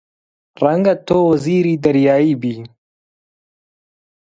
[0.63, 2.55] ڕەنگە تۆ وەزیری دەریایی بی!